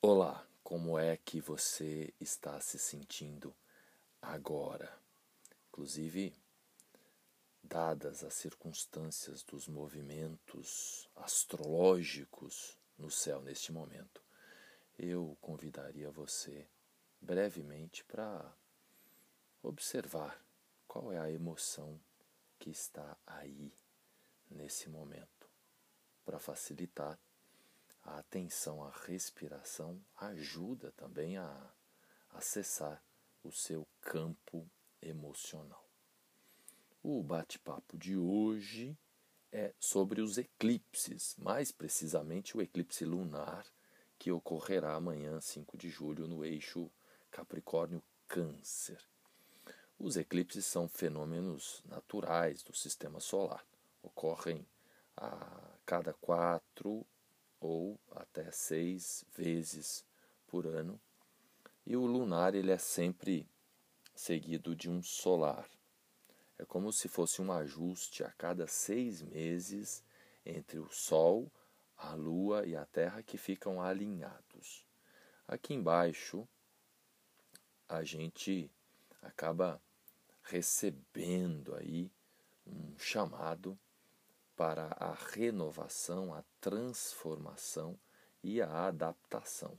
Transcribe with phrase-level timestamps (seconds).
[0.00, 3.52] Olá, como é que você está se sentindo
[4.22, 4.96] agora?
[5.68, 6.32] Inclusive,
[7.60, 14.22] dadas as circunstâncias dos movimentos astrológicos no céu neste momento,
[14.96, 16.68] eu convidaria você
[17.20, 18.56] brevemente para
[19.60, 20.40] observar
[20.86, 22.00] qual é a emoção
[22.60, 23.74] que está aí
[24.48, 25.50] nesse momento,
[26.24, 27.18] para facilitar
[28.08, 31.70] a atenção à respiração ajuda também a
[32.30, 33.02] acessar
[33.44, 34.68] o seu campo
[35.00, 35.84] emocional.
[37.02, 38.96] O bate-papo de hoje
[39.52, 43.66] é sobre os eclipses, mais precisamente o eclipse lunar
[44.18, 46.90] que ocorrerá amanhã, 5 de julho, no eixo
[47.30, 48.98] Capricórnio-Câncer.
[49.98, 53.64] Os eclipses são fenômenos naturais do sistema solar.
[54.02, 54.66] Ocorrem
[55.16, 57.06] a cada quatro
[57.60, 60.04] ou até seis vezes
[60.46, 61.00] por ano.
[61.86, 63.48] E o lunar ele é sempre
[64.14, 65.68] seguido de um solar.
[66.58, 70.02] É como se fosse um ajuste a cada seis meses
[70.44, 71.50] entre o Sol,
[71.96, 74.84] a Lua e a Terra que ficam alinhados.
[75.46, 76.48] Aqui embaixo
[77.88, 78.70] a gente
[79.22, 79.80] acaba
[80.42, 82.10] recebendo aí
[82.66, 83.78] um chamado
[84.58, 87.96] para a renovação, a transformação
[88.42, 89.78] e a adaptação.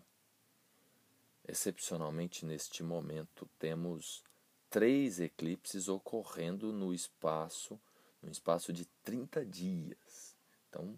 [1.46, 4.24] Excepcionalmente neste momento temos
[4.70, 7.78] três eclipses ocorrendo no espaço,
[8.22, 10.34] no espaço de 30 dias.
[10.70, 10.98] Então,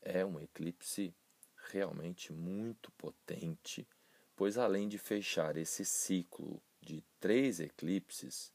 [0.00, 1.14] é um eclipse
[1.70, 3.86] realmente muito potente,
[4.34, 8.50] pois além de fechar esse ciclo de três eclipses,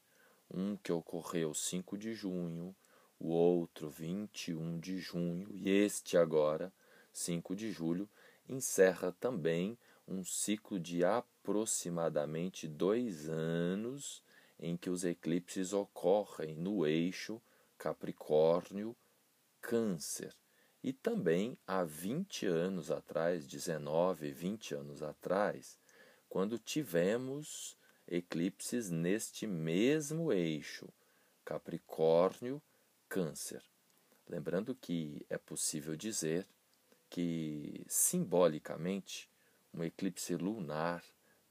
[0.50, 2.74] um que ocorreu 5 de junho,
[3.18, 6.72] o outro 21 de junho e este agora,
[7.12, 8.08] 5 de julho,
[8.48, 14.22] encerra também um ciclo de aproximadamente dois anos
[14.58, 17.42] em que os eclipses ocorrem no eixo
[17.78, 20.34] Capricórnio-Câncer.
[20.82, 25.78] E também há 20 anos atrás, 19, 20 anos atrás,
[26.28, 27.76] quando tivemos
[28.06, 30.88] eclipses neste mesmo eixo,
[31.44, 32.62] Capricórnio
[33.08, 33.62] câncer.
[34.28, 36.46] Lembrando que é possível dizer
[37.08, 39.30] que, simbolicamente,
[39.72, 41.04] um eclipse lunar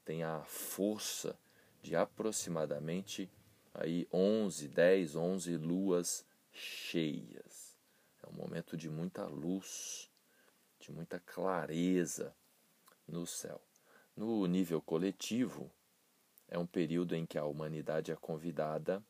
[0.04, 1.38] tem a força
[1.82, 3.30] de aproximadamente
[3.72, 7.76] aí 11, 10, 11 luas cheias.
[8.22, 10.10] É um momento de muita luz,
[10.80, 12.34] de muita clareza
[13.06, 13.60] no céu.
[14.16, 15.70] No nível coletivo,
[16.48, 19.04] é um período em que a humanidade é convidada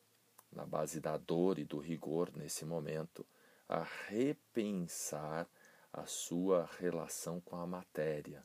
[0.57, 3.23] na base da dor e do rigor nesse momento,
[3.69, 5.47] a repensar
[5.93, 8.43] a sua relação com a matéria.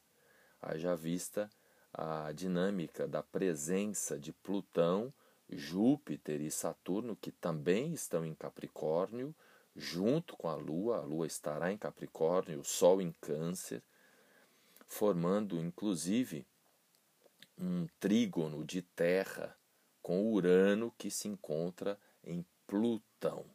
[0.61, 1.51] Haja vista
[1.93, 5.13] a dinâmica da presença de Plutão,
[5.49, 9.35] Júpiter e Saturno, que também estão em Capricórnio,
[9.75, 13.83] junto com a Lua, a Lua estará em Capricórnio, o Sol em Câncer,
[14.87, 16.47] formando inclusive
[17.57, 19.57] um trígono de terra
[20.03, 23.47] com Urano que se encontra em Plutão.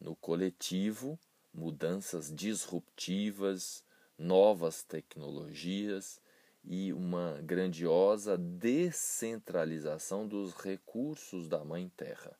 [0.00, 1.18] No coletivo,
[1.52, 3.84] mudanças disruptivas,
[4.16, 6.20] novas tecnologias
[6.64, 12.38] e uma grandiosa descentralização dos recursos da Mãe Terra.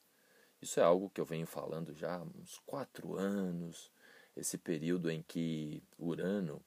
[0.61, 3.91] Isso é algo que eu venho falando já há uns quatro anos,
[4.37, 6.63] esse período em que Urano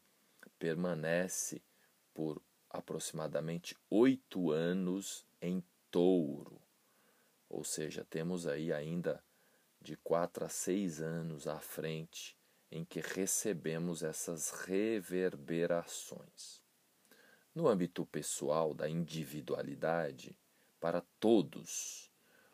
[0.58, 1.62] permanece
[2.14, 6.60] por aproximadamente oito anos em touro.
[7.48, 9.24] Ou seja, temos aí ainda
[9.80, 12.36] de quatro a seis anos à frente
[12.72, 16.64] em que recebemos essas reverberações.
[17.54, 20.36] No âmbito pessoal da individualidade,
[20.80, 22.12] para todos,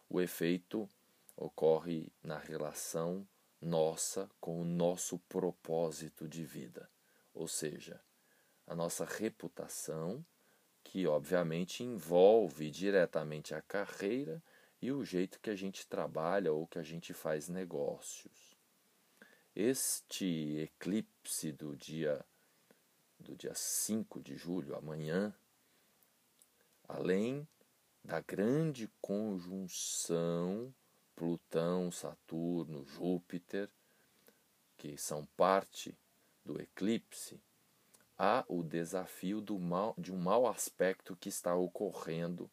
[0.09, 0.89] o efeito
[1.38, 3.25] ocorre na relação
[3.61, 6.89] nossa com o nosso propósito de vida,
[7.33, 8.01] ou seja,
[8.67, 10.25] a nossa reputação
[10.90, 14.41] que obviamente envolve diretamente a carreira
[14.82, 18.58] e o jeito que a gente trabalha ou que a gente faz negócios.
[19.56, 22.26] Este eclipse do dia
[23.20, 25.32] do dia 5 de julho, amanhã,
[26.88, 27.47] além
[28.03, 30.74] da grande conjunção
[31.16, 33.70] Plutão, Saturno, Júpiter,
[34.76, 35.96] que são parte
[36.44, 37.40] do eclipse,
[38.19, 42.51] há o desafio mal, de um mau aspecto que está ocorrendo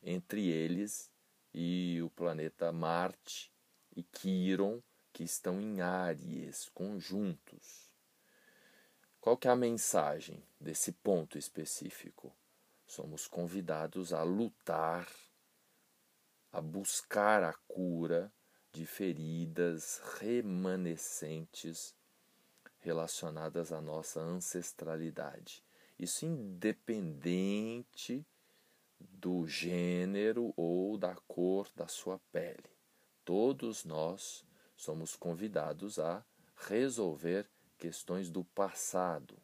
[0.00, 1.10] entre eles
[1.52, 3.52] e o planeta Marte
[3.96, 4.80] e Quiron,
[5.12, 7.90] que estão em Áries, conjuntos.
[9.20, 12.32] Qual que é a mensagem desse ponto específico?
[12.86, 15.08] Somos convidados a lutar,
[16.52, 18.32] a buscar a cura
[18.72, 21.94] de feridas remanescentes
[22.80, 25.62] relacionadas à nossa ancestralidade.
[25.98, 28.24] Isso independente
[28.98, 32.70] do gênero ou da cor da sua pele.
[33.24, 34.44] Todos nós
[34.76, 36.24] somos convidados a
[36.56, 37.48] resolver
[37.78, 39.36] questões do passado,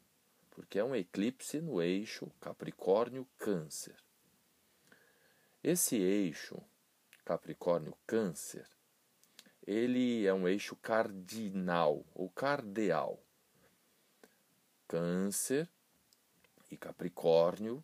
[0.51, 3.95] porque é um eclipse no eixo Capricórnio-Câncer.
[5.63, 6.61] Esse eixo
[7.25, 8.67] Capricórnio-Câncer,
[9.65, 13.21] ele é um eixo cardinal ou cardeal.
[14.87, 15.69] Câncer
[16.71, 17.83] e Capricórnio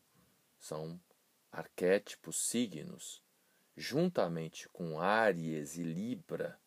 [0.57, 0.97] são
[1.51, 3.21] arquétipos, signos,
[3.75, 6.57] juntamente com Áries e Libra,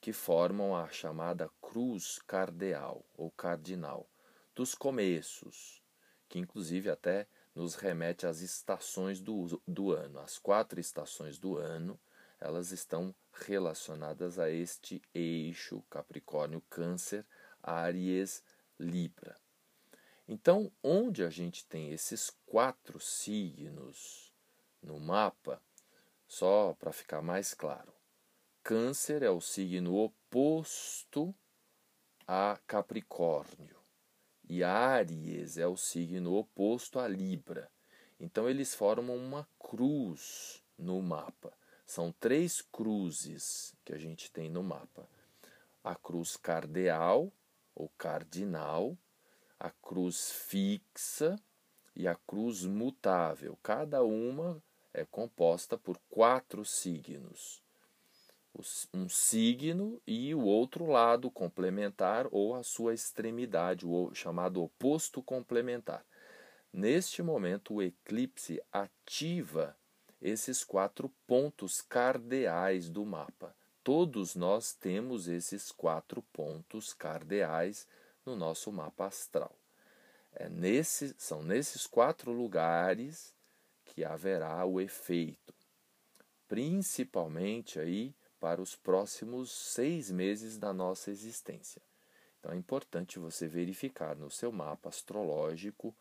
[0.00, 4.08] que formam a chamada cruz cardeal ou cardinal
[4.54, 5.82] dos começos,
[6.26, 10.20] que inclusive até nos remete às estações do, do ano.
[10.20, 12.00] As quatro estações do ano,
[12.40, 17.26] elas estão relacionadas a este eixo Capricórnio, Câncer,
[17.62, 18.42] Áries,
[18.78, 19.36] Libra.
[20.28, 24.32] Então, onde a gente tem esses quatro signos
[24.82, 25.62] no mapa,
[26.26, 27.94] só para ficar mais claro,
[28.62, 31.32] Câncer é o signo oposto
[32.26, 33.78] a Capricórnio
[34.48, 37.70] e Áries é o signo oposto a Libra.
[38.18, 41.52] Então, eles formam uma cruz no mapa.
[41.86, 45.08] São três cruzes que a gente tem no mapa:
[45.84, 47.32] a cruz cardeal
[47.72, 48.98] ou cardinal
[49.58, 51.36] a cruz fixa
[51.94, 53.58] e a cruz mutável.
[53.62, 54.62] Cada uma
[54.92, 57.62] é composta por quatro signos.
[58.94, 66.04] Um signo e o outro lado complementar ou a sua extremidade, o chamado oposto complementar.
[66.72, 69.76] Neste momento, o eclipse ativa
[70.20, 73.54] esses quatro pontos cardeais do mapa.
[73.84, 77.86] Todos nós temos esses quatro pontos cardeais
[78.26, 79.56] no nosso mapa astral.
[80.34, 83.34] É nesse, são nesses quatro lugares
[83.84, 85.54] que haverá o efeito,
[86.46, 91.80] principalmente aí para os próximos seis meses da nossa existência.
[92.38, 95.96] Então é importante você verificar no seu mapa astrológico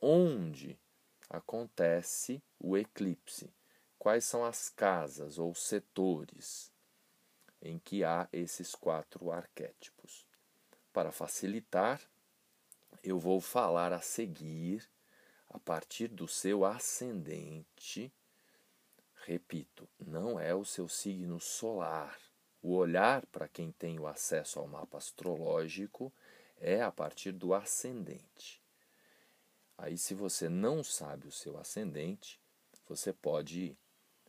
[0.00, 0.78] onde
[1.28, 3.52] acontece o eclipse,
[3.98, 6.72] quais são as casas ou setores
[7.60, 10.29] em que há esses quatro arquétipos.
[10.92, 12.00] Para facilitar,
[13.02, 14.88] eu vou falar a seguir,
[15.48, 18.12] a partir do seu ascendente.
[19.24, 22.18] Repito, não é o seu signo solar.
[22.62, 26.12] O olhar para quem tem o acesso ao mapa astrológico
[26.58, 28.62] é a partir do ascendente.
[29.78, 32.38] Aí, se você não sabe o seu ascendente,
[32.86, 33.74] você pode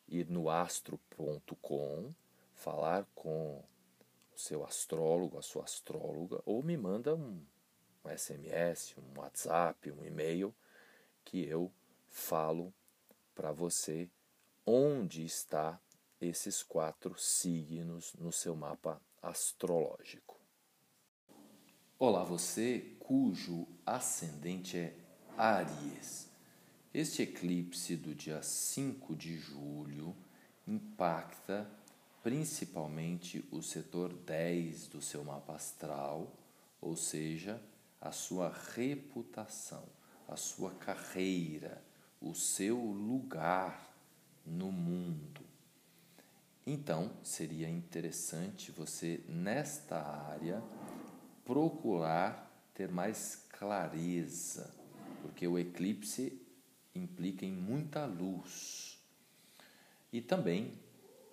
[0.08, 2.14] ir no astro.com,
[2.54, 3.62] falar com
[4.42, 7.46] seu astrólogo, a sua astróloga, ou me manda um,
[8.04, 10.54] um SMS, um WhatsApp, um e-mail,
[11.24, 11.72] que eu
[12.10, 12.74] falo
[13.36, 14.10] para você
[14.66, 15.80] onde está
[16.20, 20.40] esses quatro signos no seu mapa astrológico.
[21.98, 24.96] Olá, você cujo ascendente é
[25.38, 26.30] Áries.
[26.94, 30.16] Este eclipse do dia 5 de julho
[30.68, 31.70] impacta
[32.24, 36.32] principalmente o setor 10 do seu mapa astral,
[36.80, 37.62] ou seja,
[38.00, 39.84] a sua reputação,
[40.28, 41.84] a sua carreira,
[42.22, 43.92] o seu lugar
[44.46, 45.42] no mundo.
[46.66, 50.64] Então, seria interessante você, nesta área,
[51.44, 54.74] procurar ter mais clareza,
[55.22, 56.40] porque o eclipse
[56.94, 59.00] implica em muita luz.
[60.14, 60.74] E também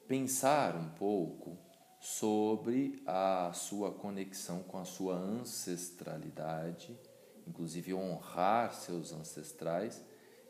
[0.08, 1.58] pensar um pouco
[2.00, 6.98] sobre a sua conexão com a sua ancestralidade,
[7.46, 10.02] inclusive honrar seus ancestrais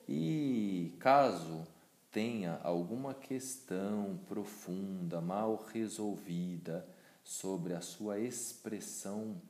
[0.08, 1.66] e caso
[2.12, 6.86] tenha alguma questão profunda, mal resolvida
[7.24, 9.42] sobre a sua expressão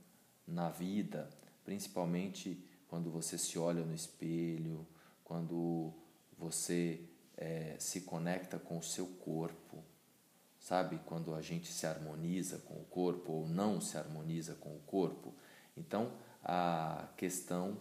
[0.47, 1.29] na vida,
[1.65, 4.87] principalmente quando você se olha no espelho,
[5.23, 5.93] quando
[6.38, 6.99] você
[7.37, 9.85] é, se conecta com o seu corpo,
[10.59, 14.81] Sabe quando a gente se harmoniza com o corpo ou não se harmoniza com o
[14.81, 15.33] corpo?
[15.77, 16.12] Então,
[16.45, 17.79] a questão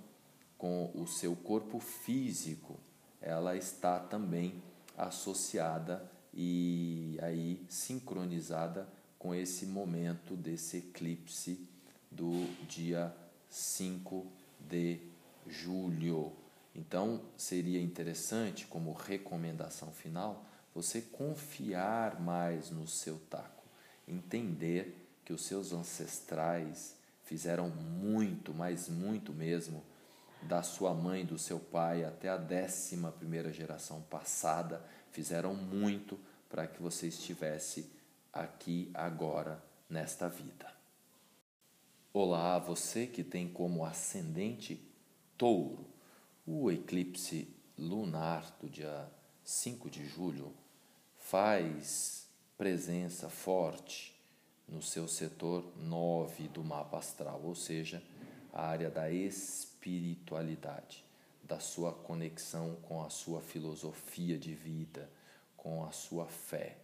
[0.58, 2.80] com o seu corpo físico,
[3.22, 4.62] ela está também
[4.98, 11.68] associada e aí sincronizada com esse momento desse eclipse
[12.12, 13.14] do dia
[13.50, 14.26] 5
[14.60, 15.00] de
[15.48, 16.32] julho.
[16.76, 20.46] Então, seria interessante, como recomendação final,
[20.78, 23.64] você confiar mais no seu taco,
[24.08, 29.84] entender que os seus ancestrais fizeram muito, mas muito mesmo,
[30.44, 36.68] da sua mãe, do seu pai até a décima primeira geração passada, fizeram muito para
[36.68, 37.92] que você estivesse
[38.32, 40.72] aqui agora nesta vida.
[42.14, 44.80] Olá, você que tem como ascendente
[45.36, 45.88] touro
[46.46, 49.12] o eclipse lunar do dia
[49.44, 50.54] 5 de julho
[51.30, 52.26] faz
[52.58, 54.18] presença forte
[54.66, 58.02] no seu setor 9 do mapa astral, ou seja,
[58.54, 61.04] a área da espiritualidade,
[61.44, 65.10] da sua conexão com a sua filosofia de vida,
[65.58, 66.78] com a sua fé.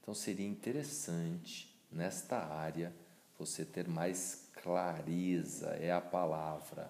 [0.00, 2.94] Então seria interessante nesta área
[3.36, 6.88] você ter mais clareza, é a palavra,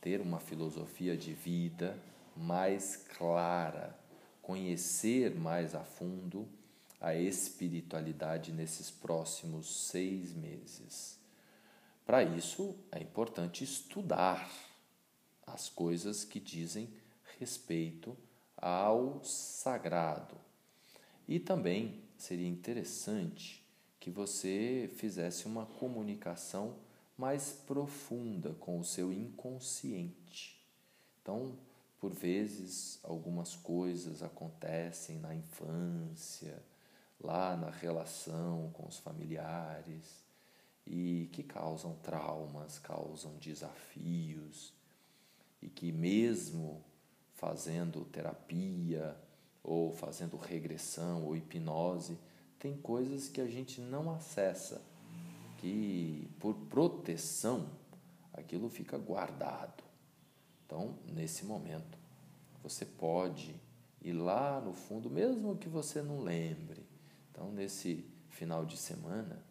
[0.00, 1.98] ter uma filosofia de vida
[2.36, 3.98] mais clara,
[4.46, 6.48] conhecer mais a fundo
[7.00, 11.18] a espiritualidade nesses próximos seis meses.
[12.06, 14.48] Para isso, é importante estudar
[15.44, 16.88] as coisas que dizem
[17.40, 18.16] respeito
[18.56, 20.36] ao sagrado.
[21.26, 23.66] E também seria interessante
[23.98, 26.76] que você fizesse uma comunicação
[27.18, 30.64] mais profunda com o seu inconsciente.
[31.20, 31.58] Então,
[31.98, 36.62] por vezes, algumas coisas acontecem na infância,
[37.20, 40.24] lá na relação com os familiares
[40.86, 44.72] e que causam traumas, causam desafios
[45.60, 46.84] e que, mesmo
[47.34, 49.16] fazendo terapia
[49.62, 52.18] ou fazendo regressão ou hipnose,
[52.58, 54.80] tem coisas que a gente não acessa,
[55.58, 57.68] que por proteção
[58.32, 59.85] aquilo fica guardado.
[60.66, 61.96] Então, nesse momento,
[62.62, 63.54] você pode
[64.02, 66.84] ir lá no fundo, mesmo que você não lembre.
[67.30, 69.42] Então, nesse final de semana,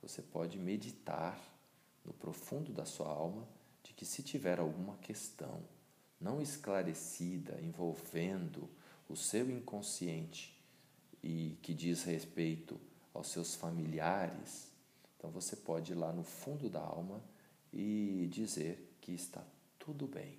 [0.00, 1.38] você pode meditar
[2.04, 3.46] no profundo da sua alma
[3.84, 5.62] de que se tiver alguma questão
[6.20, 8.68] não esclarecida envolvendo
[9.08, 10.56] o seu inconsciente
[11.22, 12.80] e que diz respeito
[13.12, 14.70] aos seus familiares,
[15.16, 17.22] então você pode ir lá no fundo da alma
[17.72, 19.44] e dizer que está
[19.78, 20.38] tudo bem,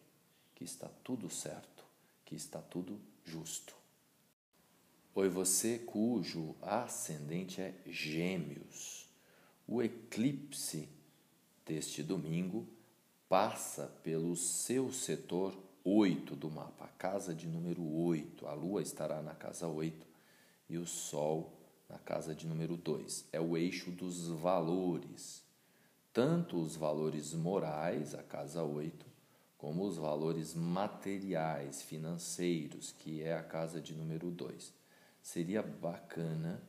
[0.56, 1.84] que está tudo certo,
[2.26, 3.74] que está tudo justo.
[5.16, 9.08] Oi, você cujo ascendente é Gêmeos.
[9.68, 10.90] O eclipse
[11.66, 12.68] deste domingo
[13.30, 18.48] passa pelo seu setor 8 do mapa, a casa de número 8.
[18.48, 20.06] A lua estará na casa 8
[20.70, 21.52] e o sol
[21.90, 23.26] na casa de número 2.
[23.32, 25.44] É o eixo dos valores,
[26.12, 29.06] tanto os valores morais, a casa 8,
[29.64, 34.74] como os valores materiais, financeiros, que é a casa de número 2.
[35.22, 36.62] Seria bacana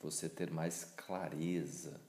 [0.00, 2.00] você ter mais clareza,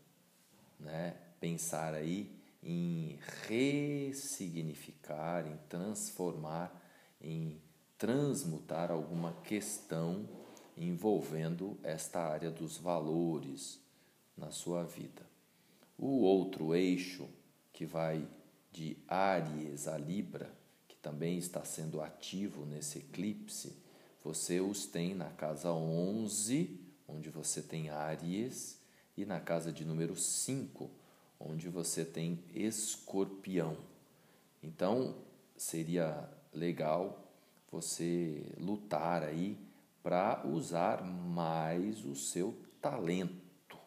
[0.79, 1.17] né?
[1.37, 2.33] Pensar aí
[2.63, 6.81] em ressignificar, em transformar,
[7.19, 7.61] em
[7.97, 10.25] transmutar alguma questão
[10.77, 13.81] envolvendo esta área dos valores
[14.37, 15.29] na sua vida.
[15.97, 17.27] O outro eixo
[17.73, 18.25] que vai
[18.71, 20.51] de Áries a Libra,
[20.87, 23.75] que também está sendo ativo nesse eclipse,
[24.23, 28.79] você os tem na casa 11, onde você tem Áries,
[29.17, 30.89] e na casa de número 5,
[31.39, 33.77] onde você tem Escorpião.
[34.63, 35.15] Então,
[35.57, 37.31] seria legal
[37.71, 39.57] você lutar aí
[40.03, 43.77] para usar mais o seu talento.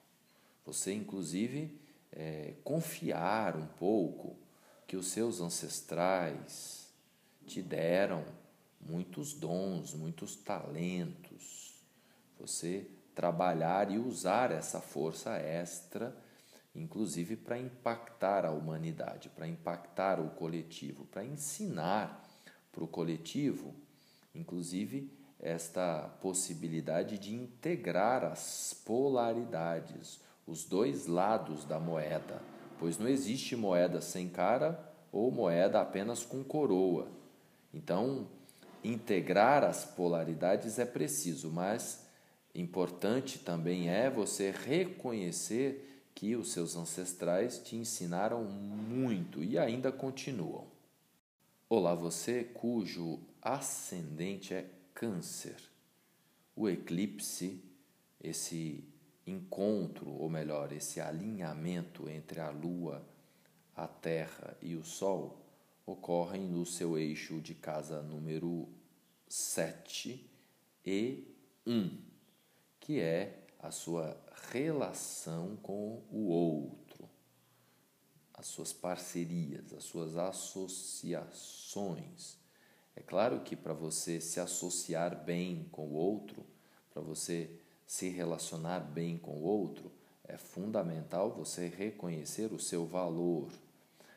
[0.64, 1.78] Você, inclusive,
[2.12, 4.36] é, confiar um pouco
[4.94, 6.88] que os seus ancestrais
[7.44, 8.24] te deram
[8.80, 11.82] muitos dons, muitos talentos.
[12.38, 16.16] Você trabalhar e usar essa força extra,
[16.76, 22.24] inclusive para impactar a humanidade, para impactar o coletivo, para ensinar
[22.70, 23.74] para o coletivo,
[24.32, 25.10] inclusive
[25.40, 32.40] esta possibilidade de integrar as polaridades, os dois lados da moeda,
[32.78, 37.08] pois não existe moeda sem cara ou moeda apenas com coroa.
[37.72, 38.26] Então,
[38.82, 42.04] integrar as polaridades é preciso, mas
[42.54, 50.66] importante também é você reconhecer que os seus ancestrais te ensinaram muito e ainda continuam.
[51.68, 55.56] Olá, você cujo ascendente é Câncer.
[56.54, 57.60] O eclipse,
[58.22, 58.84] esse
[59.26, 63.06] encontro, ou melhor, esse alinhamento entre a Lua,
[63.74, 65.40] a Terra e o Sol,
[65.86, 68.68] ocorrem no seu eixo de casa número
[69.28, 70.30] 7
[70.84, 71.26] e
[71.66, 71.98] 1,
[72.80, 74.16] que é a sua
[74.52, 77.08] relação com o outro,
[78.34, 82.38] as suas parcerias, as suas associações.
[82.96, 86.46] É claro que para você se associar bem com o outro,
[86.90, 89.90] para você se relacionar bem com o outro,
[90.26, 93.48] é fundamental você reconhecer o seu valor.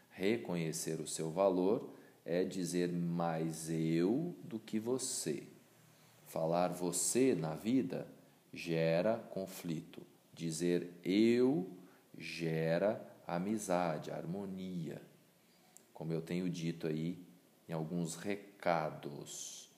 [0.09, 1.93] Reconhecer o seu valor
[2.25, 5.43] é dizer mais eu do que você.
[6.25, 8.07] Falar você na vida
[8.53, 10.01] gera conflito.
[10.33, 11.69] Dizer eu
[12.17, 15.01] gera amizade, harmonia.
[15.93, 17.17] Como eu tenho dito aí
[17.67, 19.69] em alguns recados.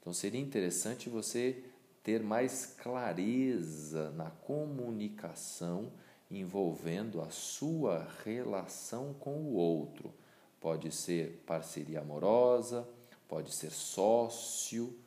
[0.00, 1.64] Então seria interessante você
[2.08, 5.92] ter mais clareza na comunicação
[6.30, 10.14] envolvendo a sua relação com o outro.
[10.58, 12.88] Pode ser parceria amorosa,
[13.28, 14.98] pode ser sócio,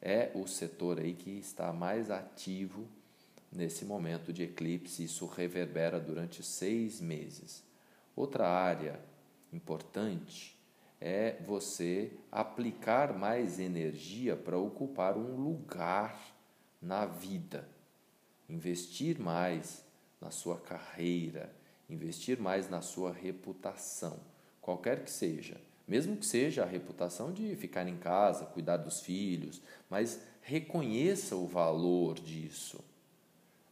[0.00, 2.88] é o setor aí que está mais ativo
[3.52, 5.04] nesse momento de eclipse.
[5.04, 7.62] Isso reverbera durante seis meses.
[8.16, 8.98] Outra área
[9.52, 10.58] importante
[10.98, 16.34] é você aplicar mais energia para ocupar um lugar
[16.86, 17.68] na vida,
[18.48, 19.84] investir mais
[20.20, 21.52] na sua carreira,
[21.90, 24.20] investir mais na sua reputação,
[24.60, 25.60] qualquer que seja.
[25.86, 31.46] Mesmo que seja a reputação de ficar em casa, cuidar dos filhos, mas reconheça o
[31.46, 32.84] valor disso.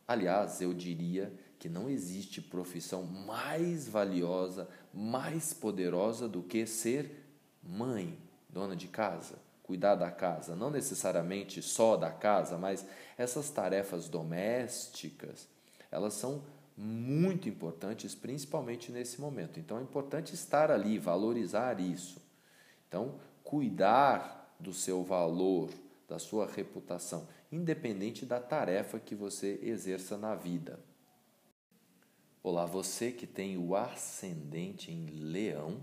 [0.07, 7.25] Aliás, eu diria que não existe profissão mais valiosa, mais poderosa do que ser
[7.63, 8.19] mãe,
[8.49, 15.49] dona de casa cuidar da casa, não necessariamente só da casa, mas essas tarefas domésticas,
[15.91, 16.45] elas são
[16.77, 19.59] muito importantes, principalmente nesse momento.
[19.59, 22.23] Então é importante estar ali, valorizar isso.
[22.87, 25.71] Então, cuidar do seu valor,
[26.07, 30.79] da sua reputação, independente da tarefa que você exerça na vida.
[32.43, 35.81] Olá, você que tem o ascendente em Leão,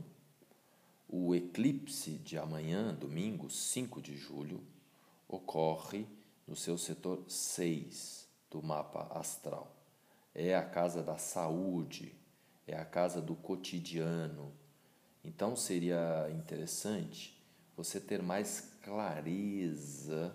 [1.12, 4.64] o eclipse de amanhã, domingo, 5 de julho,
[5.28, 6.08] ocorre
[6.48, 9.76] no seu setor 6 do mapa astral.
[10.34, 12.16] É a casa da saúde,
[12.66, 14.54] é a casa do cotidiano.
[15.22, 17.38] Então seria interessante
[17.76, 20.34] você ter mais clareza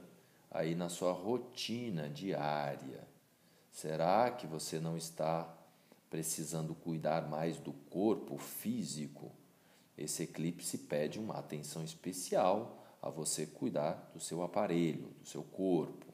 [0.51, 3.09] aí na sua rotina diária.
[3.73, 5.55] Será que você não está
[6.11, 9.33] precisando cuidar mais do corpo físico?
[9.97, 16.07] Esse eclipse pede uma atenção especial a você cuidar do seu aparelho, do seu corpo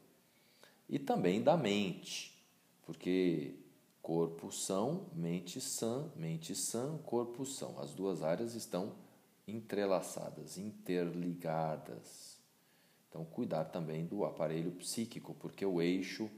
[0.87, 2.37] e também da mente,
[2.85, 3.55] porque
[4.01, 7.79] corpo são, mente sã, mente sã, corpo são.
[7.79, 8.93] As duas áreas estão
[9.47, 12.37] entrelaçadas, interligadas.
[13.09, 16.29] Então, cuidar também do aparelho psíquico, porque o eixo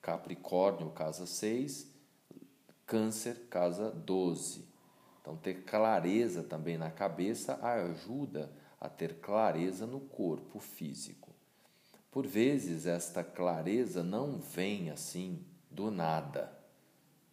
[0.00, 1.88] Capricórnio, casa 6,
[2.86, 4.64] Câncer, casa 12.
[5.26, 8.48] Então, ter clareza também na cabeça ajuda
[8.80, 11.34] a ter clareza no corpo físico.
[12.12, 16.56] Por vezes, esta clareza não vem assim do nada.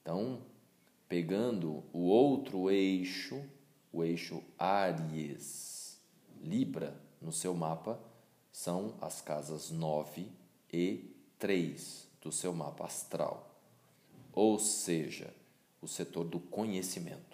[0.02, 0.42] Então,
[1.08, 3.40] pegando o outro eixo,
[3.92, 5.96] o eixo Aries,
[6.42, 8.00] Libra, no seu mapa,
[8.52, 10.32] são as casas 9
[10.74, 13.56] e 3 do seu mapa astral.
[14.32, 15.32] Ou seja,
[15.80, 17.33] o setor do conhecimento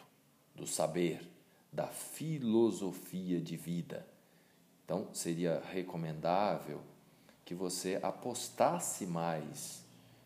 [0.59, 1.21] do saber,
[1.71, 4.05] da filosofia de vida.
[4.83, 6.81] Então, seria recomendável
[7.45, 9.83] que você apostasse mais,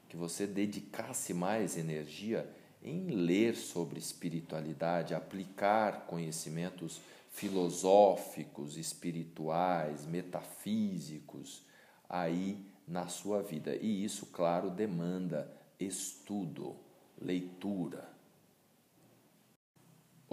[0.10, 2.50] que você dedicasse mais energia
[2.82, 7.00] em ler sobre espiritualidade, aplicar conhecimentos
[7.32, 11.64] filosóficos, espirituais, metafísicos
[12.10, 13.76] aí na sua vida.
[13.76, 16.76] E isso, claro, demanda estudo,
[17.20, 18.13] leitura.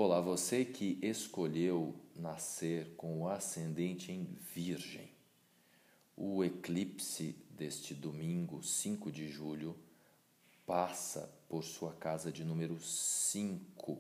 [0.03, 5.11] Olá, você que escolheu nascer com o ascendente em Virgem.
[6.17, 9.77] O eclipse deste domingo, 5 de julho,
[10.65, 13.99] passa por sua casa de número 5,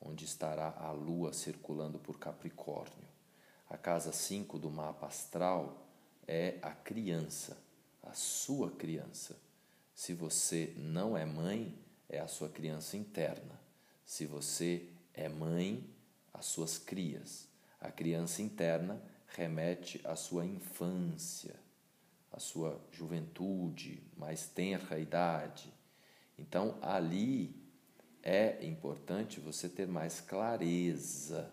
[0.00, 3.06] onde estará a lua circulando por Capricórnio.
[3.70, 5.86] A casa 5 do mapa astral
[6.26, 7.56] é a criança,
[8.02, 9.38] a sua criança.
[9.94, 13.62] Se você não é mãe, é a sua criança interna.
[14.04, 15.84] Se você é mãe
[16.32, 17.48] às suas crias.
[17.80, 21.54] A criança interna remete à sua infância,
[22.30, 25.72] à sua juventude, mais tenra idade.
[26.38, 27.54] Então, ali
[28.22, 31.52] é importante você ter mais clareza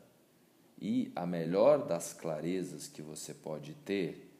[0.81, 4.31] E a melhor das clarezas que você pode ter,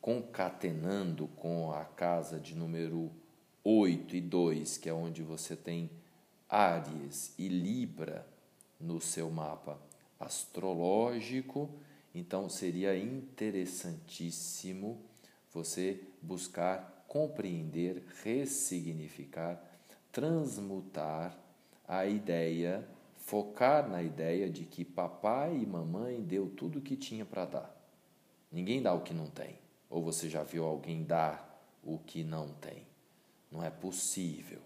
[0.00, 3.12] concatenando com a casa de número
[3.62, 5.90] 8 e 2, que é onde você tem
[6.48, 8.26] Áries e Libra
[8.80, 9.80] no seu mapa
[10.18, 11.70] astrológico,
[12.14, 15.00] então seria interessantíssimo
[15.52, 19.60] você buscar compreender, ressignificar,
[20.12, 21.36] transmutar
[21.86, 27.24] a ideia, focar na ideia de que papai e mamãe deu tudo o que tinha
[27.24, 27.76] para dar.
[28.52, 29.58] Ninguém dá o que não tem.
[29.88, 31.50] Ou você já viu alguém dar
[31.82, 32.86] o que não tem?
[33.50, 34.60] Não é possível,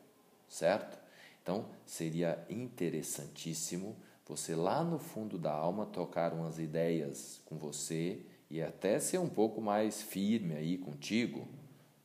[0.48, 0.98] certo?
[1.42, 8.62] Então, seria interessantíssimo você lá no fundo da alma tocar umas ideias com você e
[8.62, 11.46] até ser um pouco mais firme aí contigo,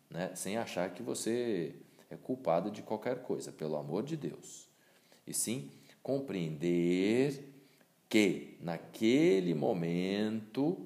[0.10, 0.32] né?
[0.36, 1.75] sem achar que você
[2.10, 4.67] é culpado de qualquer coisa, pelo amor de Deus.
[5.25, 7.53] E sim compreender
[8.10, 10.77] que naquele momento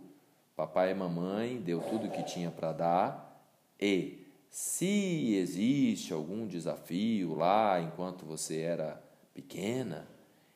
[0.56, 3.48] papai e mamãe deu tudo o que tinha para dar
[3.80, 9.02] e se existe algum desafio lá enquanto você era
[9.34, 10.08] pequena,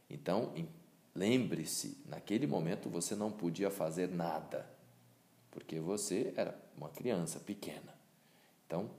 [0.10, 0.54] então
[1.14, 4.70] lembre-se, naquele momento você não podia fazer nada,
[5.52, 7.96] porque você era uma criança pequena.
[8.66, 8.90] Então,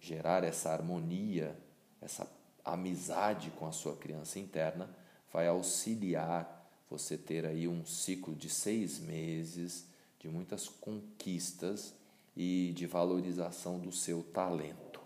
[0.00, 1.56] gerar essa harmonia,
[2.00, 2.30] essa
[2.64, 4.94] amizade com a sua criança interna
[5.32, 9.86] vai auxiliar você ter aí um ciclo de seis meses
[10.18, 11.94] de muitas conquistas
[12.36, 15.00] e de valorização do seu talento.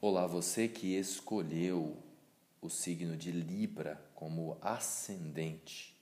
[0.00, 1.96] Olá, você que escolheu
[2.60, 5.96] o signo de Libra como ascendente.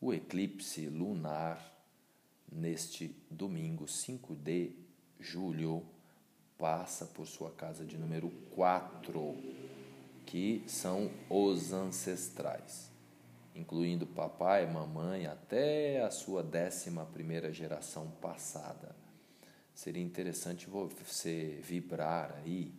[0.00, 1.64] O eclipse lunar
[2.50, 4.72] neste domingo 5 de
[5.20, 5.86] julho
[6.58, 9.36] passa por sua casa de número 4,
[10.26, 12.90] que são os ancestrais,
[13.54, 19.06] incluindo papai, mamãe, até a sua décima primeira geração passada
[19.76, 22.72] seria interessante você vibrar aí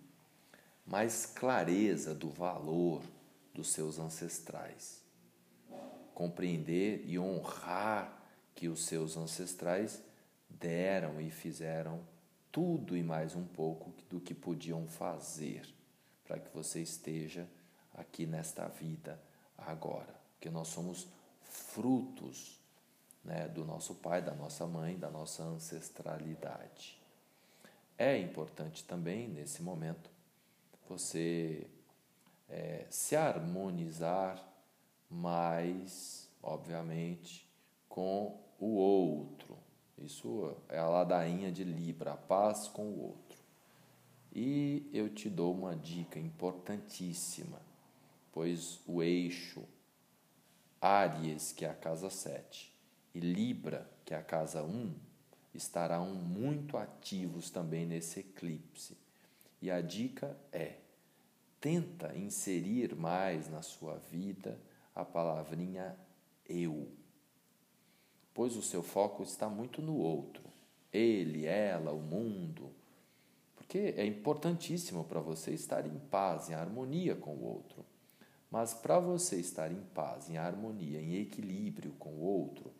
[0.84, 3.04] mais clareza do valor
[3.58, 5.02] dos seus ancestrais.
[6.14, 10.02] Compreender e honrar que os seus ancestrais
[10.48, 12.00] deram e fizeram
[12.52, 15.68] tudo e mais um pouco do que podiam fazer
[16.24, 17.48] para que você esteja
[17.96, 19.20] aqui nesta vida
[19.58, 20.16] agora.
[20.34, 21.08] Porque nós somos
[21.42, 22.60] frutos
[23.24, 27.02] né, do nosso pai, da nossa mãe, da nossa ancestralidade.
[27.98, 30.12] É importante também, nesse momento,
[30.88, 31.68] você
[32.50, 34.44] é, se harmonizar
[35.10, 37.48] mais, obviamente,
[37.88, 39.58] com o outro.
[39.98, 43.38] Isso é a ladainha de Libra, a paz com o outro.
[44.32, 47.60] E eu te dou uma dica importantíssima,
[48.32, 49.64] pois o eixo
[50.80, 52.72] Áries, que é a casa 7,
[53.16, 54.94] e Libra, que é a casa 1,
[55.56, 58.96] estarão muito ativos também nesse eclipse.
[59.60, 60.76] E a dica é:
[61.68, 64.58] tenta inserir mais na sua vida
[64.96, 65.98] a palavrinha
[66.48, 66.88] eu.
[68.34, 70.44] Pois o seu foco está muito no outro.
[70.94, 72.72] Ele, ela, o mundo.
[73.54, 77.84] Porque é importantíssimo para você estar em paz, em harmonia com o outro.
[78.50, 82.72] Mas para você estar em paz, em harmonia, em equilíbrio com o outro,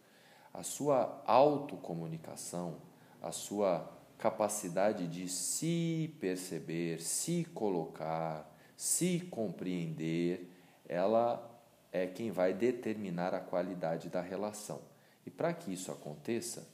[0.54, 2.78] a sua autocomunicação,
[3.22, 3.86] a sua
[4.18, 10.50] capacidade de se perceber, se colocar, se compreender,
[10.88, 11.44] ela
[11.92, 14.80] é quem vai determinar a qualidade da relação.
[15.26, 16.70] E para que isso aconteça,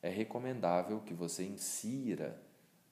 [0.00, 2.40] é recomendável que você insira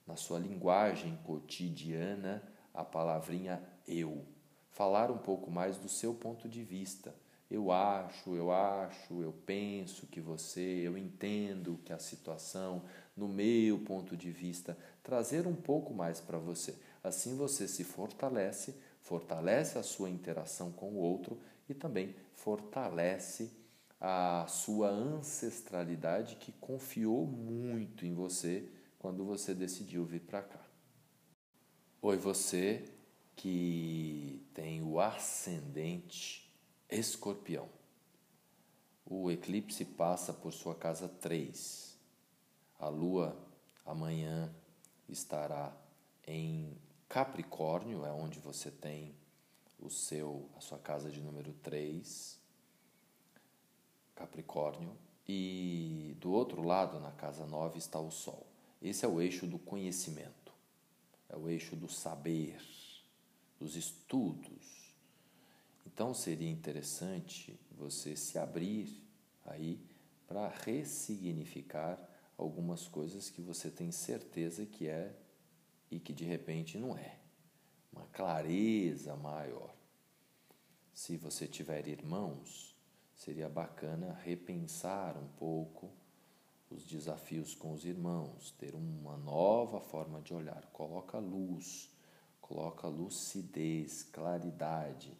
[0.05, 4.23] na sua linguagem cotidiana a palavrinha eu.
[4.69, 7.15] Falar um pouco mais do seu ponto de vista
[7.51, 12.81] eu acho, eu acho, eu penso que você, eu entendo que a situação,
[13.15, 16.73] no meu ponto de vista, trazer um pouco mais para você.
[17.03, 23.51] Assim você se fortalece, fortalece a sua interação com o outro e também fortalece
[23.99, 30.61] a sua ancestralidade que confiou muito em você quando você decidiu vir para cá.
[32.01, 32.83] Oi, você
[33.35, 36.51] que tem o ascendente
[36.89, 37.69] Escorpião.
[39.05, 41.97] O eclipse passa por sua casa 3.
[42.79, 43.37] A lua
[43.85, 44.53] amanhã
[45.07, 45.75] estará
[46.27, 46.77] em
[47.11, 49.13] Capricórnio, é onde você tem
[49.77, 52.39] o seu a sua casa de número 3.
[54.15, 54.95] Capricórnio
[55.27, 58.47] e do outro lado, na casa 9, está o sol.
[58.81, 60.53] Esse é o eixo do conhecimento.
[61.27, 62.57] É o eixo do saber,
[63.59, 64.95] dos estudos,
[65.85, 69.03] então seria interessante você se abrir
[69.45, 69.77] aí
[70.25, 71.99] para ressignificar
[72.37, 75.13] algumas coisas que você tem certeza que é
[75.91, 77.19] e que de repente não é.
[77.93, 79.75] Uma clareza maior.
[80.93, 82.75] Se você tiver irmãos,
[83.15, 85.91] seria bacana repensar um pouco
[86.69, 90.65] os desafios com os irmãos, ter uma nova forma de olhar.
[90.71, 91.91] Coloca luz,
[92.39, 95.11] coloca lucidez, claridade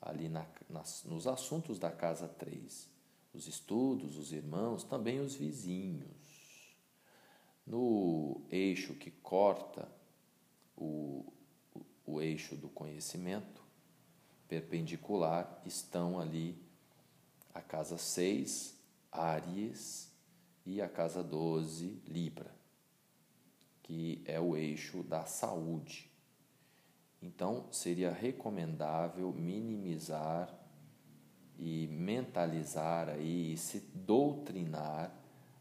[0.00, 2.94] ali na, nas, nos assuntos da casa 3
[3.34, 6.76] os estudos, os irmãos, também os vizinhos.
[7.66, 9.90] No eixo que corta
[10.76, 11.24] o,
[12.06, 13.62] o, eixo do conhecimento,
[14.48, 16.58] perpendicular, estão ali
[17.52, 18.74] a casa 6,
[19.10, 20.12] Áries,
[20.66, 22.50] e a casa 12, Libra,
[23.82, 26.10] que é o eixo da saúde.
[27.20, 30.54] Então, seria recomendável minimizar
[31.58, 35.14] e mentalizar aí e se doutrinar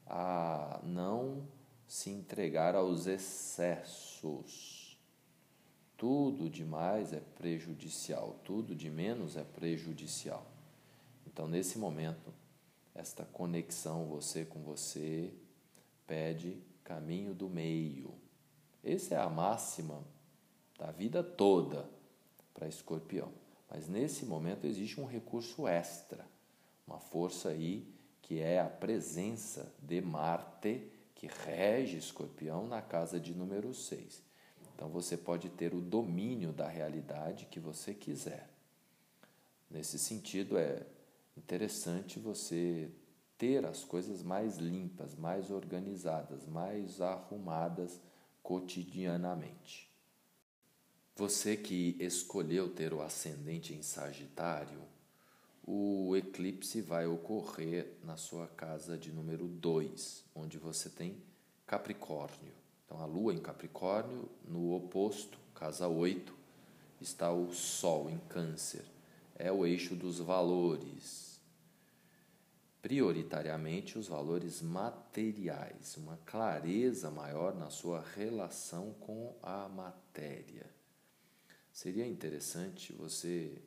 [0.06, 1.48] a não
[1.88, 4.73] se entregar aos excessos.
[6.04, 10.46] Tudo demais é prejudicial, tudo de menos é prejudicial.
[11.26, 12.34] Então, nesse momento,
[12.94, 15.32] esta conexão você com você
[16.06, 18.14] pede caminho do meio.
[18.84, 20.04] Essa é a máxima
[20.78, 21.90] da vida toda
[22.54, 23.32] para escorpião.
[23.72, 26.28] Mas nesse momento existe um recurso extra,
[26.86, 27.88] uma força aí
[28.22, 30.86] que é a presença de Marte,
[31.16, 34.33] que rege Escorpião na casa de número 6.
[34.76, 38.50] Então você pode ter o domínio da realidade que você quiser.
[39.70, 40.86] Nesse sentido, é
[41.38, 42.92] interessante você
[43.38, 48.00] ter as coisas mais limpas, mais organizadas, mais arrumadas
[48.42, 49.92] cotidianamente.
[51.16, 54.82] Você que escolheu ter o ascendente em Sagitário,
[55.66, 61.22] o eclipse vai ocorrer na sua casa de número 2, onde você tem
[61.66, 62.63] Capricórnio.
[62.94, 66.32] Então, a Lua em Capricórnio, no oposto, casa 8,
[67.02, 68.86] está o Sol em Câncer.
[69.36, 71.42] É o eixo dos valores.
[72.84, 80.70] Prioritariamente os valores materiais, uma clareza maior na sua relação com a matéria
[81.72, 83.58] seria interessante você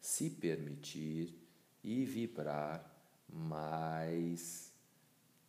[0.00, 1.38] se permitir
[1.84, 2.90] e vibrar
[3.28, 4.72] mais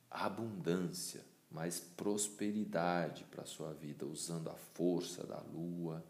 [0.10, 6.04] abundância, mais prosperidade para a sua vida, usando a força da lua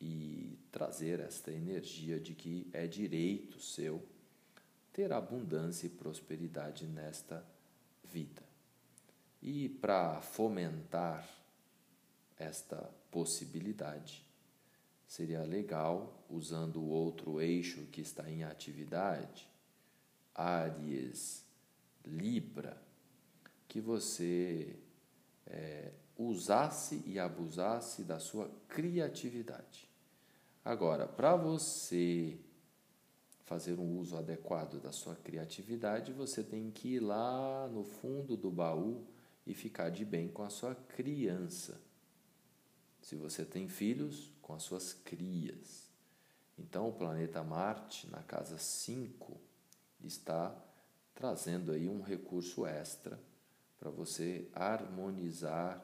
[0.00, 4.02] e trazer esta energia de que é direito seu
[4.92, 7.44] ter abundância e prosperidade nesta
[8.04, 8.42] vida.
[9.42, 11.28] E para fomentar
[12.38, 14.24] esta possibilidade,
[15.06, 19.48] seria legal, usando o outro eixo que está em atividade,
[20.34, 21.44] Áries,
[22.04, 22.85] Libra,
[23.76, 24.74] que você
[25.46, 29.86] é, usasse e abusasse da sua criatividade.
[30.64, 32.38] Agora, para você
[33.44, 38.50] fazer um uso adequado da sua criatividade, você tem que ir lá no fundo do
[38.50, 39.06] baú
[39.46, 41.78] e ficar de bem com a sua criança.
[43.02, 45.90] Se você tem filhos, com as suas crias.
[46.58, 49.38] Então, o planeta Marte, na casa 5,
[50.02, 50.56] está
[51.14, 53.20] trazendo aí um recurso extra
[53.78, 55.82] para você harmonizar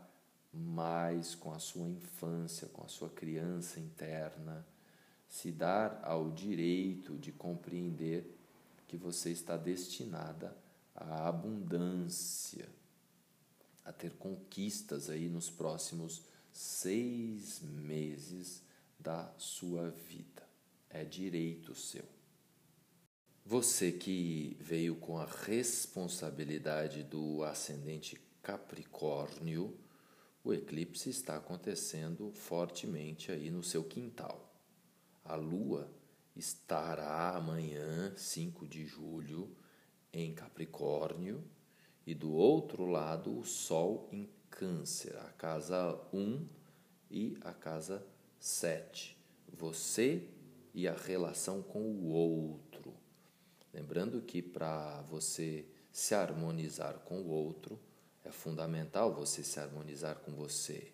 [0.52, 4.66] mais com a sua infância, com a sua criança interna,
[5.28, 8.38] se dar ao direito de compreender
[8.86, 10.54] que você está destinada
[10.94, 12.68] à abundância,
[13.84, 18.62] a ter conquistas aí nos próximos seis meses
[19.00, 20.42] da sua vida.
[20.90, 22.04] É direito seu.
[23.52, 29.78] Você que veio com a responsabilidade do ascendente Capricórnio,
[30.42, 34.50] o eclipse está acontecendo fortemente aí no seu quintal.
[35.22, 35.92] A lua
[36.34, 39.54] estará amanhã, 5 de julho,
[40.14, 41.44] em Capricórnio,
[42.06, 46.48] e do outro lado o sol em Câncer, a casa 1
[47.10, 48.02] e a casa
[48.40, 49.14] 7.
[49.52, 50.26] Você
[50.72, 52.71] e a relação com o outro.
[53.72, 57.78] Lembrando que para você se harmonizar com o outro,
[58.24, 60.92] é fundamental você se harmonizar com você.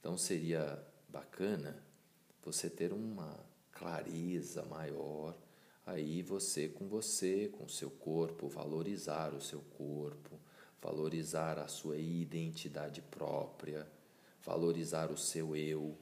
[0.00, 1.82] Então seria bacana
[2.42, 3.38] você ter uma
[3.72, 5.36] clareza maior
[5.88, 10.38] aí você com você, com seu corpo, valorizar o seu corpo,
[10.82, 13.90] valorizar a sua identidade própria,
[14.44, 15.96] valorizar o seu eu.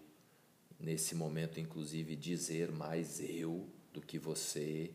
[0.79, 4.93] Nesse momento, inclusive, dizer mais eu do que você,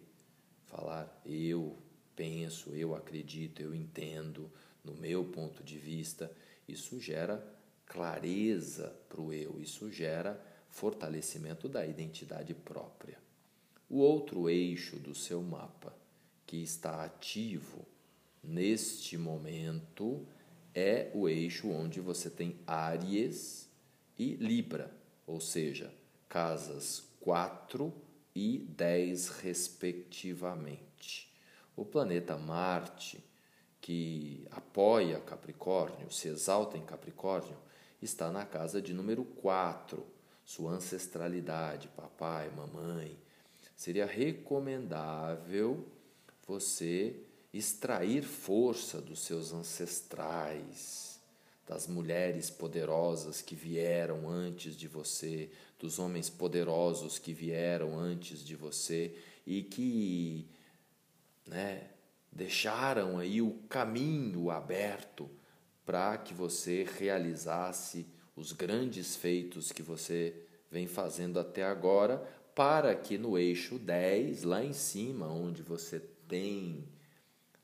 [0.71, 1.77] falar eu
[2.15, 4.49] penso, eu acredito, eu entendo,
[4.83, 6.31] no meu ponto de vista,
[6.67, 7.45] isso gera
[7.85, 13.17] clareza para o eu, isso gera fortalecimento da identidade própria.
[13.89, 15.93] O outro eixo do seu mapa
[16.47, 17.85] que está ativo
[18.41, 20.25] neste momento
[20.73, 23.69] é o eixo onde você tem Áries
[24.17, 24.89] e Libra,
[25.27, 25.93] ou seja,
[26.29, 27.93] casas 4
[28.35, 31.31] e 10 respectivamente.
[31.75, 33.23] O planeta Marte,
[33.79, 37.57] que apoia Capricórnio, se exalta em Capricórnio,
[38.01, 40.05] está na casa de número 4,
[40.45, 43.17] sua ancestralidade, papai, mamãe.
[43.75, 45.87] Seria recomendável
[46.47, 47.15] você
[47.53, 51.10] extrair força dos seus ancestrais,
[51.71, 58.57] das mulheres poderosas que vieram antes de você, dos homens poderosos que vieram antes de
[58.57, 59.15] você
[59.47, 60.49] e que
[61.47, 61.87] né,
[62.29, 65.29] deixaram aí o caminho aberto
[65.85, 68.05] para que você realizasse
[68.35, 70.35] os grandes feitos que você
[70.69, 72.17] vem fazendo até agora,
[72.53, 76.83] para que no eixo 10, lá em cima, onde você tem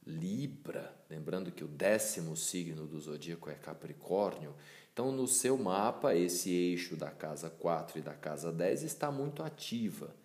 [0.07, 4.55] Libra, lembrando que o décimo signo do zodíaco é Capricórnio,
[4.93, 9.43] então no seu mapa esse eixo da casa 4 e da casa 10 está muito
[9.43, 10.15] ativa.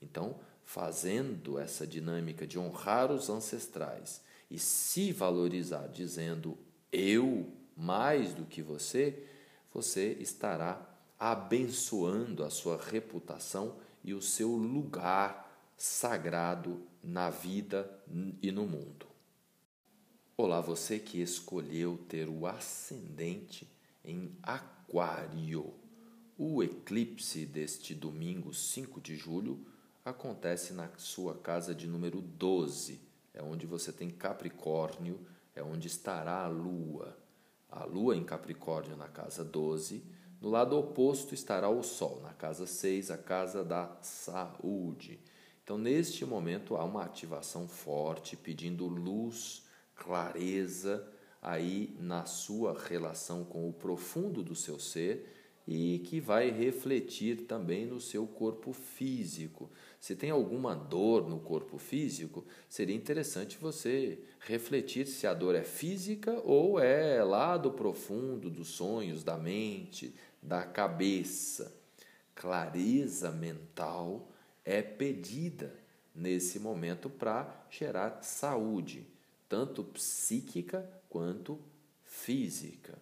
[0.00, 6.58] Então, fazendo essa dinâmica de honrar os ancestrais e se valorizar, dizendo
[6.92, 9.24] eu mais do que você,
[9.72, 10.86] você estará
[11.18, 17.90] abençoando a sua reputação e o seu lugar sagrado na vida
[18.42, 19.09] e no mundo.
[20.42, 23.70] Olá, você que escolheu ter o ascendente
[24.02, 25.74] em Aquário.
[26.38, 29.60] O eclipse deste domingo 5 de julho
[30.02, 33.02] acontece na sua casa de número 12,
[33.34, 35.20] é onde você tem Capricórnio,
[35.54, 37.18] é onde estará a Lua.
[37.70, 40.02] A Lua em Capricórnio na casa 12,
[40.40, 45.20] no lado oposto estará o Sol, na casa 6, a casa da saúde.
[45.62, 49.68] Então, neste momento, há uma ativação forte pedindo luz,
[50.00, 51.06] clareza
[51.42, 55.36] aí na sua relação com o profundo do seu ser
[55.68, 59.70] e que vai refletir também no seu corpo físico.
[60.00, 65.62] Se tem alguma dor no corpo físico, seria interessante você refletir se a dor é
[65.62, 71.76] física ou é lá do profundo dos sonhos, da mente, da cabeça.
[72.34, 74.32] Clareza mental
[74.64, 75.74] é pedida
[76.14, 79.06] nesse momento para gerar saúde,
[79.50, 81.58] tanto psíquica quanto
[82.04, 82.96] física.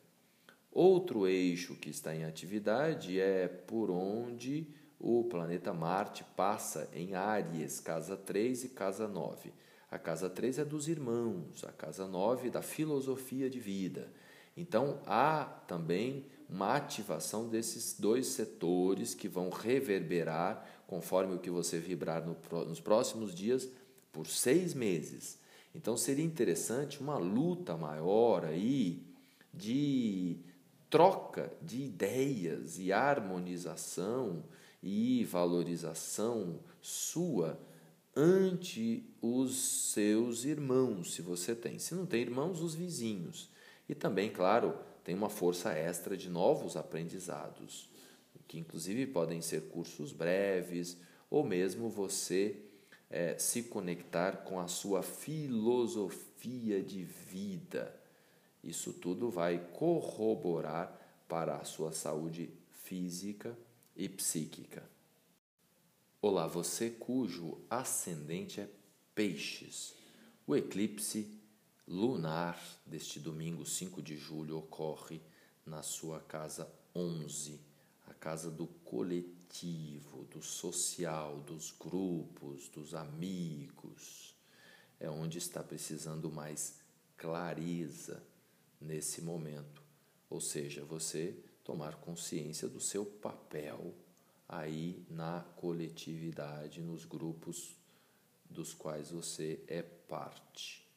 [0.73, 4.67] Outro eixo que está em atividade é por onde
[4.99, 9.53] o planeta Marte passa em Áries, casa 3 e casa 9.
[9.91, 14.11] A casa 3 é dos irmãos, a casa 9 da filosofia de vida.
[14.57, 21.79] Então há também uma ativação desses dois setores que vão reverberar conforme o que você
[21.79, 23.69] vibrar no, nos próximos dias
[24.11, 25.38] por seis meses.
[25.75, 29.03] Então seria interessante uma luta maior aí
[29.53, 30.39] de
[30.91, 34.45] troca de ideias e harmonização
[34.83, 37.59] e valorização sua
[38.17, 39.57] ante os
[39.93, 41.79] seus irmãos, se você tem.
[41.79, 43.49] Se não tem irmãos, os vizinhos.
[43.89, 47.89] E também, claro, tem uma força extra de novos aprendizados,
[48.47, 50.97] que inclusive podem ser cursos breves
[51.31, 52.57] ou mesmo você
[53.11, 57.99] é, se conectar com a sua filosofia de vida
[58.63, 60.95] isso tudo vai corroborar
[61.29, 63.57] para a sua saúde física
[63.97, 64.89] e psíquica.
[66.21, 68.69] Olá, você cujo ascendente é
[69.15, 69.95] Peixes.
[70.47, 71.41] O eclipse
[71.87, 75.21] lunar deste domingo 5 de julho ocorre
[75.65, 77.61] na sua casa 11,
[78.07, 79.38] a casa do coletivo,
[80.31, 84.35] do social, dos grupos, dos amigos.
[85.01, 86.81] É onde está precisando mais
[87.17, 88.23] clareza
[88.81, 89.83] nesse momento.
[90.31, 93.95] Ou seja, você tomar consciência do seu papel
[94.49, 97.77] aí na coletividade, nos grupos
[98.49, 100.89] dos quais você é parte.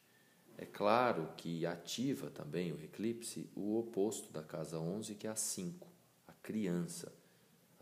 [0.56, 5.36] É claro que ativa também o eclipse o oposto da casa 11, que é a
[5.36, 5.86] 5,
[6.28, 7.12] a criança,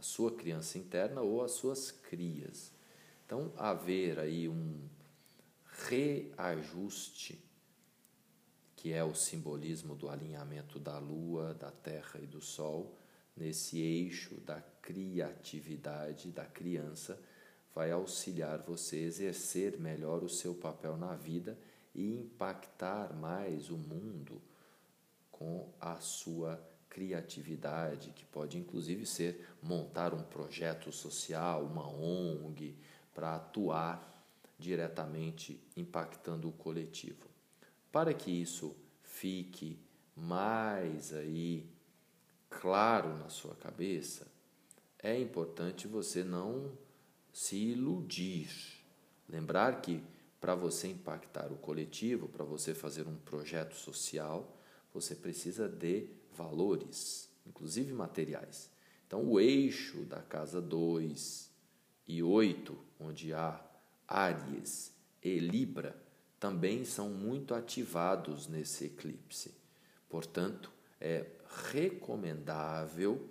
[0.00, 2.72] a sua criança interna ou as suas crias.
[3.26, 4.80] Então, haver aí um
[5.88, 7.38] reajuste
[8.74, 12.98] que é o simbolismo do alinhamento da Lua, da Terra e do Sol,
[13.36, 17.20] nesse eixo da criatividade da criança,
[17.74, 21.58] vai auxiliar você a exercer melhor o seu papel na vida
[21.94, 24.40] e impactar mais o mundo
[25.30, 26.58] com a sua
[26.90, 32.76] criatividade, que pode inclusive ser montar um projeto social, uma ONG,
[33.14, 34.10] para atuar
[34.58, 37.30] diretamente impactando o coletivo.
[37.90, 39.78] Para que isso fique
[40.14, 41.66] mais aí
[42.50, 44.26] claro na sua cabeça,
[45.02, 46.76] é importante você não
[47.32, 48.50] se iludir.
[49.28, 50.02] Lembrar que
[50.40, 54.56] para você impactar o coletivo, para você fazer um projeto social,
[54.92, 56.08] você precisa de
[56.40, 58.70] valores, inclusive materiais.
[59.06, 61.50] Então, o eixo da casa 2
[62.08, 63.60] e 8, onde há
[64.08, 66.00] Áries e Libra,
[66.38, 69.54] também são muito ativados nesse eclipse.
[70.08, 71.26] Portanto, é
[71.70, 73.28] recomendável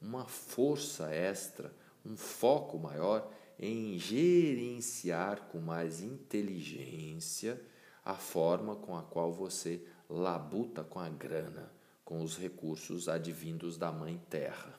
[0.00, 7.60] uma força extra, um foco maior em gerenciar com mais inteligência
[8.04, 11.71] a forma com a qual você labuta com a grana,
[12.12, 14.78] com os recursos advindos da Mãe Terra.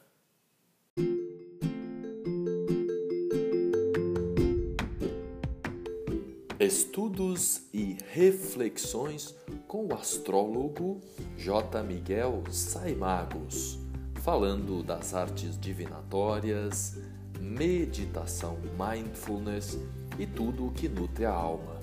[6.59, 9.35] Estudos e reflexões
[9.67, 11.01] com o astrólogo
[11.35, 11.81] J.
[11.81, 13.79] Miguel Saimagos,
[14.21, 16.99] falando das artes divinatórias,
[17.41, 19.79] meditação, mindfulness
[20.19, 21.79] e tudo o que nutre a alma.